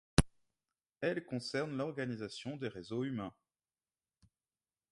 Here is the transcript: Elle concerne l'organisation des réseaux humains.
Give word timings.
Elle 1.01 1.23
concerne 1.25 1.77
l'organisation 1.77 2.57
des 2.57 2.69
réseaux 2.69 3.03
humains. 3.03 3.35